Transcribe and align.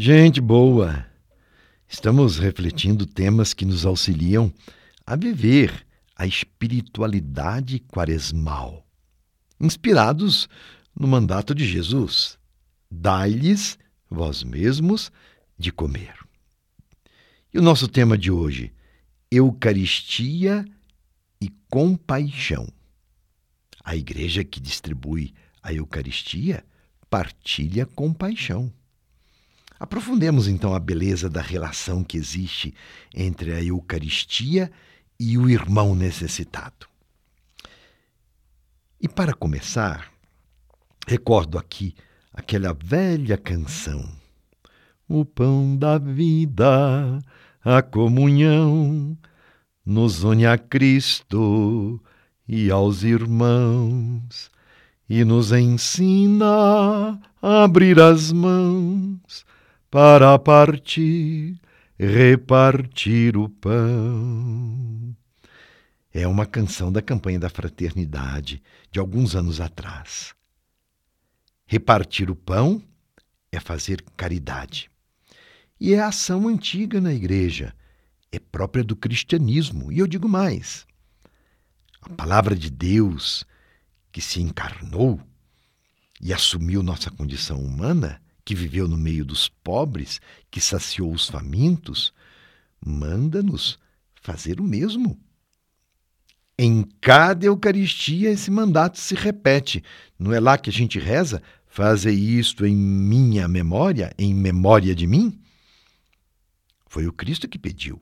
Gente 0.00 0.40
boa, 0.40 1.04
estamos 1.88 2.38
refletindo 2.38 3.04
temas 3.04 3.52
que 3.52 3.64
nos 3.64 3.84
auxiliam 3.84 4.54
a 5.04 5.16
viver 5.16 5.84
a 6.14 6.24
espiritualidade 6.24 7.80
quaresmal, 7.80 8.86
inspirados 9.60 10.48
no 10.96 11.08
mandato 11.08 11.52
de 11.52 11.66
Jesus: 11.66 12.38
dai-lhes 12.88 13.76
vós 14.08 14.44
mesmos 14.44 15.10
de 15.58 15.72
comer. 15.72 16.14
E 17.52 17.58
o 17.58 17.62
nosso 17.62 17.88
tema 17.88 18.16
de 18.16 18.30
hoje, 18.30 18.72
Eucaristia 19.28 20.64
e 21.40 21.50
compaixão. 21.68 22.68
A 23.82 23.96
igreja 23.96 24.44
que 24.44 24.60
distribui 24.60 25.34
a 25.60 25.74
Eucaristia 25.74 26.64
partilha 27.10 27.84
compaixão. 27.84 28.72
Aprofundemos 29.78 30.48
então 30.48 30.74
a 30.74 30.80
beleza 30.80 31.30
da 31.30 31.40
relação 31.40 32.02
que 32.02 32.16
existe 32.16 32.74
entre 33.14 33.52
a 33.52 33.62
Eucaristia 33.62 34.70
e 35.18 35.38
o 35.38 35.48
irmão 35.48 35.94
necessitado. 35.94 36.86
E 39.00 39.08
para 39.08 39.32
começar, 39.32 40.10
recordo 41.06 41.56
aqui 41.56 41.94
aquela 42.32 42.72
velha 42.72 43.38
canção. 43.38 44.04
O 45.08 45.24
pão 45.24 45.76
da 45.76 45.96
vida, 45.96 47.20
a 47.64 47.80
comunhão, 47.80 49.16
nos 49.86 50.24
une 50.24 50.44
a 50.44 50.58
Cristo 50.58 52.02
e 52.46 52.70
aos 52.70 53.04
irmãos, 53.04 54.50
e 55.08 55.24
nos 55.24 55.52
ensina 55.52 57.20
a 57.40 57.62
abrir 57.62 58.00
as 58.00 58.32
mãos 58.32 59.46
para 59.90 60.38
partir, 60.38 61.58
repartir 61.98 63.36
o 63.36 63.48
pão. 63.48 65.16
É 66.12 66.26
uma 66.26 66.44
canção 66.44 66.92
da 66.92 67.00
campanha 67.00 67.38
da 67.38 67.48
fraternidade 67.48 68.62
de 68.90 69.00
alguns 69.00 69.34
anos 69.34 69.60
atrás. 69.60 70.34
Repartir 71.66 72.30
o 72.30 72.36
pão 72.36 72.82
é 73.50 73.60
fazer 73.60 74.02
caridade. 74.16 74.90
E 75.80 75.94
é 75.94 76.00
ação 76.00 76.48
antiga 76.48 77.00
na 77.00 77.12
igreja, 77.12 77.74
é 78.32 78.38
própria 78.38 78.82
do 78.82 78.96
cristianismo. 78.96 79.92
E 79.92 79.98
eu 79.98 80.06
digo 80.06 80.28
mais: 80.28 80.86
a 82.02 82.08
palavra 82.10 82.56
de 82.56 82.68
Deus 82.70 83.44
que 84.10 84.20
se 84.20 84.40
encarnou 84.42 85.20
e 86.20 86.32
assumiu 86.32 86.82
nossa 86.82 87.10
condição 87.10 87.62
humana 87.62 88.20
que 88.48 88.54
viveu 88.54 88.88
no 88.88 88.96
meio 88.96 89.26
dos 89.26 89.46
pobres, 89.46 90.22
que 90.50 90.58
saciou 90.58 91.12
os 91.12 91.28
famintos, 91.28 92.14
manda-nos 92.82 93.78
fazer 94.14 94.58
o 94.58 94.64
mesmo. 94.64 95.20
Em 96.58 96.82
cada 96.98 97.44
Eucaristia 97.44 98.30
esse 98.30 98.50
mandato 98.50 98.98
se 98.98 99.14
repete. 99.14 99.84
Não 100.18 100.32
é 100.32 100.40
lá 100.40 100.56
que 100.56 100.70
a 100.70 100.72
gente 100.72 100.98
reza? 100.98 101.42
Fazer 101.66 102.12
isto 102.12 102.64
em 102.64 102.74
minha 102.74 103.46
memória, 103.46 104.14
em 104.18 104.34
memória 104.34 104.94
de 104.94 105.06
mim? 105.06 105.38
Foi 106.86 107.06
o 107.06 107.12
Cristo 107.12 107.46
que 107.46 107.58
pediu. 107.58 108.00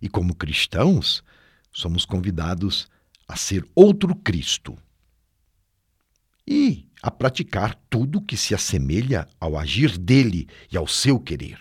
E 0.00 0.08
como 0.08 0.36
cristãos, 0.36 1.24
somos 1.72 2.04
convidados 2.04 2.88
a 3.26 3.34
ser 3.34 3.68
outro 3.74 4.14
Cristo. 4.14 4.78
E 6.46 6.86
a 7.02 7.10
praticar 7.10 7.74
tudo 7.90 8.22
que 8.22 8.36
se 8.36 8.54
assemelha 8.54 9.26
ao 9.40 9.58
agir 9.58 9.98
dele 9.98 10.48
e 10.70 10.76
ao 10.76 10.86
seu 10.86 11.18
querer. 11.18 11.58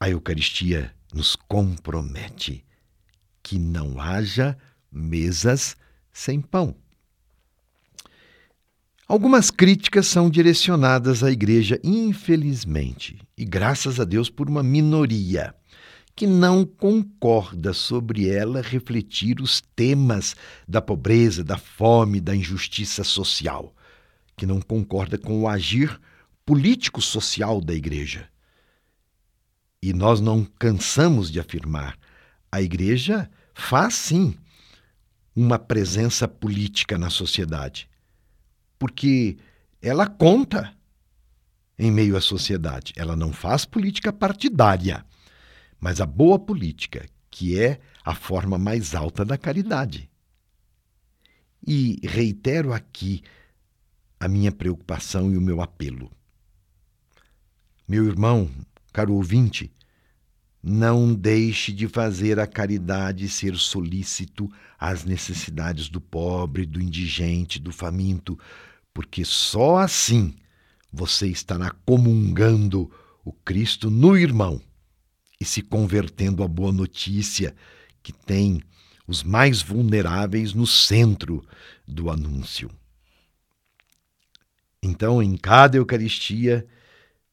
A 0.00 0.10
Eucaristia 0.10 0.92
nos 1.14 1.36
compromete 1.36 2.64
que 3.42 3.58
não 3.58 4.00
haja 4.00 4.58
mesas 4.90 5.76
sem 6.12 6.40
pão. 6.40 6.74
Algumas 9.06 9.50
críticas 9.50 10.06
são 10.06 10.28
direcionadas 10.28 11.22
à 11.22 11.30
Igreja, 11.30 11.78
infelizmente, 11.84 13.20
e 13.36 13.44
graças 13.44 14.00
a 14.00 14.04
Deus 14.04 14.30
por 14.30 14.48
uma 14.48 14.62
minoria 14.62 15.54
que 16.16 16.26
não 16.26 16.64
concorda 16.64 17.72
sobre 17.72 18.28
ela 18.28 18.62
refletir 18.62 19.40
os 19.40 19.60
temas 19.74 20.36
da 20.66 20.80
pobreza, 20.80 21.42
da 21.42 21.58
fome, 21.58 22.20
da 22.20 22.34
injustiça 22.36 23.02
social, 23.02 23.74
que 24.36 24.46
não 24.46 24.60
concorda 24.60 25.18
com 25.18 25.42
o 25.42 25.48
agir 25.48 26.00
político-social 26.46 27.60
da 27.60 27.74
Igreja. 27.74 28.28
E 29.82 29.92
nós 29.92 30.20
não 30.20 30.44
cansamos 30.44 31.30
de 31.30 31.40
afirmar: 31.40 31.98
a 32.50 32.62
Igreja 32.62 33.28
faz 33.52 33.94
sim 33.94 34.36
uma 35.34 35.58
presença 35.58 36.28
política 36.28 36.96
na 36.96 37.10
sociedade, 37.10 37.88
porque 38.78 39.36
ela 39.82 40.06
conta 40.06 40.72
em 41.76 41.90
meio 41.90 42.16
à 42.16 42.20
sociedade, 42.20 42.92
ela 42.94 43.16
não 43.16 43.32
faz 43.32 43.64
política 43.64 44.12
partidária 44.12 45.04
mas 45.84 46.00
a 46.00 46.06
boa 46.06 46.38
política, 46.38 47.06
que 47.30 47.60
é 47.60 47.78
a 48.02 48.14
forma 48.14 48.56
mais 48.56 48.94
alta 48.94 49.22
da 49.22 49.36
caridade. 49.36 50.10
E 51.62 52.00
reitero 52.02 52.72
aqui 52.72 53.22
a 54.18 54.26
minha 54.26 54.50
preocupação 54.50 55.30
e 55.30 55.36
o 55.36 55.42
meu 55.42 55.60
apelo. 55.60 56.10
Meu 57.86 58.06
irmão, 58.06 58.50
caro 58.94 59.12
ouvinte, 59.12 59.70
não 60.62 61.14
deixe 61.14 61.70
de 61.70 61.86
fazer 61.86 62.40
a 62.40 62.46
caridade 62.46 63.28
ser 63.28 63.54
solícito 63.54 64.50
às 64.78 65.04
necessidades 65.04 65.90
do 65.90 66.00
pobre, 66.00 66.64
do 66.64 66.80
indigente, 66.80 67.58
do 67.58 67.70
faminto, 67.70 68.38
porque 68.94 69.22
só 69.22 69.76
assim 69.76 70.34
você 70.90 71.28
estará 71.28 71.70
comungando 71.84 72.90
o 73.22 73.34
Cristo 73.34 73.90
no 73.90 74.16
irmão 74.16 74.62
e 75.44 75.46
se 75.46 75.60
convertendo 75.60 76.42
à 76.42 76.48
boa 76.48 76.72
notícia 76.72 77.54
que 78.02 78.14
tem 78.14 78.62
os 79.06 79.22
mais 79.22 79.60
vulneráveis 79.60 80.54
no 80.54 80.66
centro 80.66 81.46
do 81.86 82.10
anúncio. 82.10 82.70
Então, 84.82 85.22
em 85.22 85.36
cada 85.36 85.76
Eucaristia, 85.76 86.66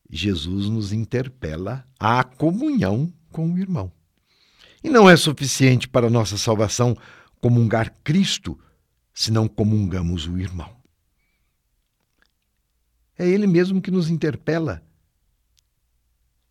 Jesus 0.10 0.68
nos 0.68 0.92
interpela 0.92 1.88
à 1.98 2.22
comunhão 2.22 3.14
com 3.32 3.50
o 3.50 3.58
irmão. 3.58 3.90
E 4.84 4.90
não 4.90 5.10
é 5.10 5.16
suficiente 5.16 5.88
para 5.88 6.10
nossa 6.10 6.38
salvação 6.38 6.98
comungar 7.40 7.96
Cristo 8.04 8.60
se 9.14 9.32
não 9.32 9.48
comungamos 9.48 10.28
o 10.28 10.38
irmão. 10.38 10.76
É 13.18 13.26
Ele 13.26 13.48
mesmo 13.48 13.82
que 13.82 13.90
nos 13.90 14.10
interpela 14.10 14.84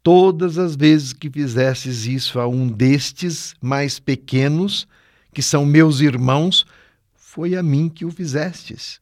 todas 0.03 0.59
as 0.59 0.77
vezes 0.77 1.12
que 1.12 1.31
fizesses 1.31 2.06
isso 2.06 2.41
a 2.41 2.47
um 2.47 2.69
destes 2.69 3.55
mais 3.61 3.99
pequenos, 3.99 4.87
que 5.33 5.43
são 5.43 5.65
meus 5.65 6.00
irmãos, 6.00 6.66
foi 7.15 7.56
a 7.56 7.62
mim 7.62 7.88
que 7.88 8.05
o 8.05 8.11
fizestes. 8.11 9.00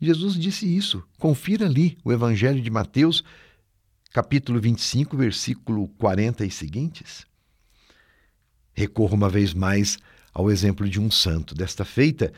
Jesus 0.00 0.34
disse 0.34 0.66
isso. 0.66 1.02
Confira 1.18 1.66
ali 1.66 1.96
o 2.04 2.12
Evangelho 2.12 2.60
de 2.60 2.70
Mateus, 2.70 3.22
capítulo 4.12 4.60
25, 4.60 5.16
versículo 5.16 5.88
40 5.98 6.44
e 6.44 6.50
seguintes. 6.50 7.24
Recorro 8.74 9.14
uma 9.14 9.28
vez 9.28 9.54
mais 9.54 9.98
ao 10.32 10.50
exemplo 10.50 10.88
de 10.88 11.00
um 11.00 11.10
santo. 11.10 11.54
Desta 11.54 11.84
feita, 11.84 12.32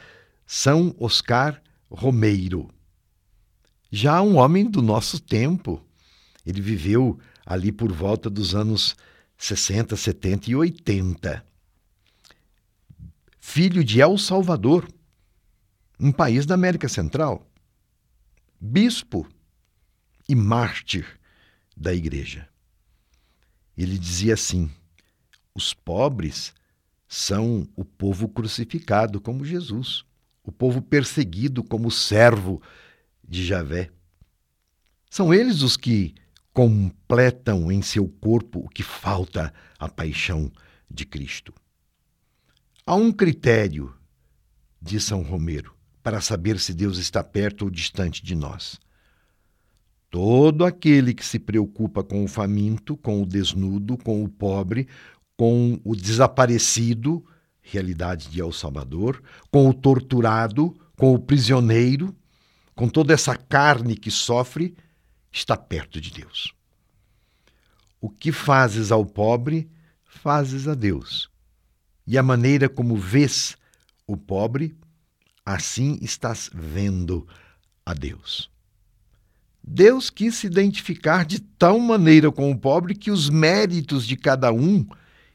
São 0.46 0.94
Oscar 0.98 1.60
Romeiro. 1.90 2.68
Já 3.90 4.20
um 4.20 4.36
homem 4.36 4.68
do 4.68 4.82
nosso 4.82 5.20
tempo, 5.20 5.80
ele 6.44 6.60
viveu 6.60 7.18
ali 7.44 7.72
por 7.72 7.92
volta 7.92 8.28
dos 8.28 8.54
anos 8.54 8.96
60, 9.36 9.96
70 9.96 10.50
e 10.50 10.56
80. 10.56 11.44
Filho 13.40 13.84
de 13.84 14.00
El 14.00 14.16
Salvador, 14.18 14.88
um 15.98 16.12
país 16.12 16.46
da 16.46 16.54
América 16.54 16.88
Central. 16.88 17.46
Bispo 18.60 19.28
e 20.28 20.34
mártir 20.34 21.06
da 21.76 21.92
igreja. 21.92 22.48
Ele 23.76 23.98
dizia 23.98 24.34
assim: 24.34 24.70
os 25.54 25.74
pobres 25.74 26.54
são 27.06 27.68
o 27.76 27.84
povo 27.84 28.28
crucificado 28.28 29.20
como 29.20 29.44
Jesus, 29.44 30.04
o 30.42 30.50
povo 30.50 30.80
perseguido 30.80 31.62
como 31.62 31.90
servo 31.90 32.62
de 33.22 33.44
Javé. 33.44 33.90
São 35.10 35.32
eles 35.32 35.62
os 35.62 35.76
que 35.76 36.14
completam 36.54 37.70
em 37.72 37.82
seu 37.82 38.08
corpo 38.08 38.60
o 38.60 38.68
que 38.68 38.84
falta 38.84 39.52
à 39.76 39.88
paixão 39.88 40.50
de 40.88 41.04
Cristo. 41.04 41.52
Há 42.86 42.94
um 42.94 43.10
critério, 43.10 43.92
diz 44.80 45.02
São 45.02 45.22
Romero, 45.22 45.74
para 46.00 46.20
saber 46.20 46.60
se 46.60 46.72
Deus 46.72 46.96
está 46.96 47.24
perto 47.24 47.62
ou 47.62 47.70
distante 47.70 48.24
de 48.24 48.36
nós. 48.36 48.78
Todo 50.08 50.64
aquele 50.64 51.12
que 51.12 51.26
se 51.26 51.40
preocupa 51.40 52.04
com 52.04 52.22
o 52.22 52.28
faminto, 52.28 52.96
com 52.96 53.20
o 53.20 53.26
desnudo, 53.26 53.98
com 53.98 54.22
o 54.22 54.28
pobre, 54.28 54.86
com 55.36 55.80
o 55.82 55.96
desaparecido, 55.96 57.24
realidade 57.60 58.28
de 58.28 58.40
El 58.40 58.52
Salvador, 58.52 59.20
com 59.50 59.68
o 59.68 59.74
torturado, 59.74 60.72
com 60.96 61.12
o 61.14 61.18
prisioneiro, 61.18 62.14
com 62.76 62.88
toda 62.88 63.12
essa 63.12 63.34
carne 63.34 63.96
que 63.96 64.10
sofre, 64.10 64.76
está 65.34 65.56
perto 65.56 66.00
de 66.00 66.12
Deus. 66.12 66.54
O 68.00 68.08
que 68.08 68.30
fazes 68.30 68.92
ao 68.92 69.04
pobre, 69.04 69.68
fazes 70.04 70.68
a 70.68 70.74
Deus. 70.74 71.28
E 72.06 72.16
a 72.16 72.22
maneira 72.22 72.68
como 72.68 72.96
vês 72.96 73.56
o 74.06 74.16
pobre, 74.16 74.76
assim 75.44 75.98
estás 76.00 76.48
vendo 76.54 77.26
a 77.84 77.92
Deus. 77.92 78.48
Deus 79.66 80.08
quis 80.08 80.36
se 80.36 80.46
identificar 80.46 81.24
de 81.24 81.40
tal 81.40 81.80
maneira 81.80 82.30
com 82.30 82.52
o 82.52 82.58
pobre 82.58 82.94
que 82.94 83.10
os 83.10 83.28
méritos 83.28 84.06
de 84.06 84.16
cada 84.16 84.52
um 84.52 84.86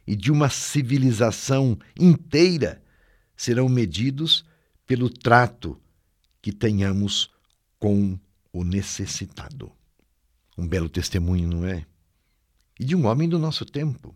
e 0.07 0.15
de 0.15 0.31
uma 0.31 0.49
civilização 0.49 1.77
inteira 1.99 2.81
serão 3.35 3.67
medidos 3.67 4.45
pelo 4.85 5.09
trato 5.09 5.79
que 6.41 6.51
tenhamos 6.51 7.31
com 7.79 8.17
o 8.53 8.63
necessitado. 8.63 9.78
Um 10.59 10.67
belo 10.67 10.89
testemunho, 10.89 11.47
não 11.47 11.65
é? 11.65 11.85
E 12.77 12.83
de 12.83 12.93
um 12.93 13.05
homem 13.05 13.29
do 13.29 13.39
nosso 13.39 13.63
tempo. 13.63 14.13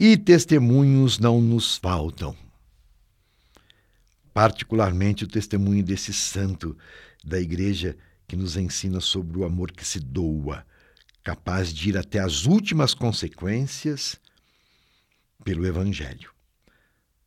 E 0.00 0.16
testemunhos 0.16 1.20
não 1.20 1.40
nos 1.40 1.76
faltam. 1.76 2.36
Particularmente 4.34 5.22
o 5.22 5.28
testemunho 5.28 5.84
desse 5.84 6.12
santo 6.12 6.76
da 7.24 7.38
igreja 7.38 7.96
que 8.26 8.34
nos 8.34 8.56
ensina 8.56 9.00
sobre 9.00 9.38
o 9.38 9.44
amor 9.44 9.70
que 9.70 9.84
se 9.84 10.00
doa, 10.00 10.66
capaz 11.22 11.72
de 11.72 11.90
ir 11.90 11.96
até 11.96 12.18
as 12.18 12.44
últimas 12.44 12.92
consequências 12.92 14.20
pelo 15.44 15.64
Evangelho. 15.64 16.32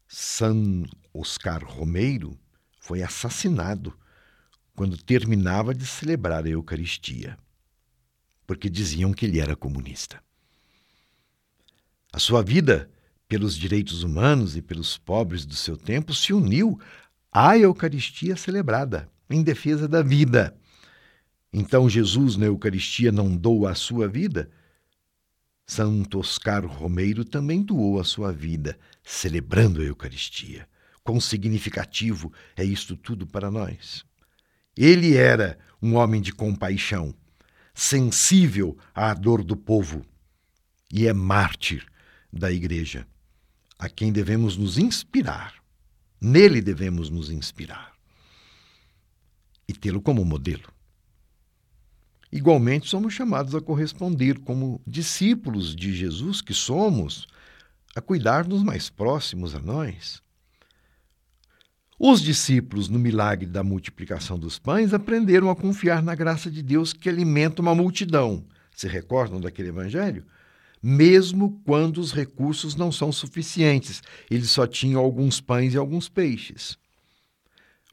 San 0.05 0.83
Oscar 1.13 1.63
Romeiro 1.63 2.37
foi 2.77 3.01
assassinado 3.01 3.97
quando 4.75 4.97
terminava 4.97 5.73
de 5.73 5.85
celebrar 5.85 6.43
a 6.45 6.49
Eucaristia, 6.49 7.37
porque 8.45 8.69
diziam 8.69 9.13
que 9.13 9.25
ele 9.25 9.39
era 9.39 9.55
comunista. 9.55 10.21
A 12.11 12.19
sua 12.19 12.43
vida 12.43 12.89
pelos 13.27 13.55
direitos 13.57 14.03
humanos 14.03 14.55
e 14.55 14.61
pelos 14.61 14.97
pobres 14.97 15.45
do 15.45 15.55
seu 15.55 15.75
tempo 15.75 16.13
se 16.13 16.33
uniu 16.33 16.79
à 17.31 17.57
Eucaristia 17.57 18.35
celebrada 18.35 19.09
em 19.29 19.41
defesa 19.41 19.87
da 19.87 20.03
vida 20.03 20.55
então 21.53 21.87
Jesus 21.87 22.35
na 22.35 22.47
Eucaristia 22.47 23.11
não 23.11 23.37
doa 23.37 23.71
a 23.71 23.75
sua 23.75 24.07
vida? 24.07 24.49
Santo 25.67 26.19
Oscar 26.19 26.65
Romeiro 26.65 27.23
também 27.23 27.61
doou 27.61 27.99
a 27.99 28.03
sua 28.03 28.33
vida, 28.33 28.77
celebrando 29.03 29.79
a 29.79 29.83
Eucaristia. 29.83 30.67
Quão 31.03 31.21
significativo 31.21 32.33
é 32.57 32.65
isto 32.65 32.97
tudo 32.97 33.27
para 33.27 33.51
nós. 33.51 34.03
Ele 34.75 35.15
era 35.15 35.59
um 35.79 35.95
homem 35.95 36.21
de 36.21 36.33
compaixão, 36.33 37.13
sensível 37.73 38.77
à 38.93 39.13
dor 39.13 39.43
do 39.43 39.55
povo, 39.55 40.05
e 40.91 41.07
é 41.07 41.13
mártir 41.13 41.85
da 42.31 42.51
Igreja, 42.51 43.07
a 43.77 43.89
quem 43.89 44.11
devemos 44.11 44.55
nos 44.55 44.77
inspirar. 44.77 45.55
Nele 46.21 46.61
devemos 46.61 47.09
nos 47.09 47.29
inspirar 47.29 47.93
e 49.67 49.73
tê-lo 49.73 50.01
como 50.01 50.23
modelo. 50.23 50.71
Igualmente, 52.31 52.87
somos 52.89 53.13
chamados 53.13 53.53
a 53.53 53.61
corresponder, 53.61 54.39
como 54.39 54.81
discípulos 54.87 55.75
de 55.75 55.93
Jesus 55.93 56.41
que 56.41 56.53
somos, 56.53 57.27
a 57.95 58.01
cuidar 58.01 58.43
dos 58.43 58.63
mais 58.63 58.89
próximos 58.89 59.53
a 59.53 59.59
nós. 59.59 60.22
Os 61.99 62.21
discípulos, 62.21 62.89
no 62.89 62.97
milagre 62.97 63.45
da 63.45 63.63
multiplicação 63.63 64.37
dos 64.37 64.57
pães, 64.57 64.93
aprenderam 64.93 65.49
a 65.49 65.55
confiar 65.55 66.01
na 66.01 66.15
graça 66.15 66.49
de 66.49 66.61
Deus 66.63 66.91
que 66.91 67.07
alimenta 67.07 67.61
uma 67.61 67.75
multidão. 67.75 68.43
Se 68.75 68.87
recordam 68.87 69.39
daquele 69.39 69.69
evangelho? 69.69 70.25
Mesmo 70.81 71.61
quando 71.63 71.99
os 71.99 72.11
recursos 72.11 72.75
não 72.75 72.91
são 72.91 73.11
suficientes, 73.11 74.01
eles 74.29 74.49
só 74.49 74.67
tinham 74.67 74.99
alguns 74.99 75.39
pães 75.39 75.73
e 75.73 75.77
alguns 75.77 76.09
peixes. 76.09 76.77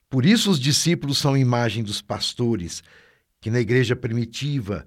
Por 0.09 0.27
isso, 0.27 0.51
os 0.51 0.59
discípulos 0.59 1.19
são 1.19 1.37
imagem 1.37 1.85
dos 1.85 2.03
pastores 2.03 2.83
que 3.41 3.49
na 3.51 3.61
igreja 3.61 3.95
primitiva 3.95 4.85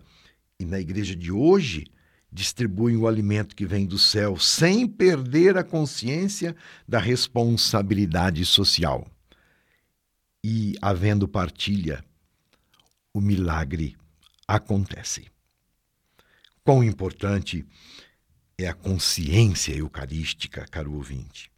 e 0.60 0.66
na 0.66 0.80
igreja 0.80 1.16
de 1.16 1.32
hoje 1.32 1.86
distribuem 2.34 2.98
o 2.98 3.08
alimento 3.08 3.56
que 3.56 3.66
vem 3.66 3.86
do 3.86 4.00
céu 4.00 4.38
sem 4.40 4.88
perder 4.88 5.56
a 5.56 5.64
consciência 5.64 6.56
da 6.88 6.98
responsabilidade 6.98 8.44
social. 8.44 9.08
E, 10.44 10.76
havendo 10.82 11.28
partilha, 11.28 12.04
o 13.14 13.22
milagre 13.22 13.96
acontece. 14.48 15.28
Quão 16.64 16.84
importante 16.84 17.66
é 18.58 18.68
a 18.68 18.74
consciência 18.74 19.76
eucarística, 19.76 20.66
caro 20.72 20.94
ouvinte. 20.94 21.52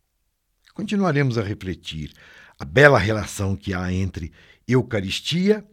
Continuaremos 0.74 1.38
a 1.38 1.44
refletir 1.44 2.12
a 2.60 2.66
bela 2.66 3.00
relação 3.00 3.56
que 3.56 3.74
há 3.74 3.94
entre 3.94 4.31
Eucaristia 4.68 5.66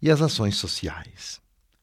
e 0.00 0.10
as 0.10 0.22
ações 0.22 0.56
sociais, 0.56 1.40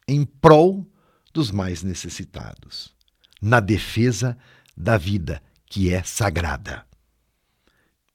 em 0.07 0.25
prol 0.25 0.87
dos 1.33 1.51
mais 1.51 1.81
necessitados, 1.81 2.93
na 3.41 3.59
defesa 3.59 4.37
da 4.77 4.97
vida 4.97 5.41
que 5.65 5.91
é 5.91 6.03
sagrada. 6.03 6.85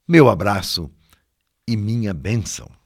Meu 0.07 0.29
abraço 0.29 0.89
e 1.67 1.75
minha 1.75 2.13
bênção. 2.13 2.78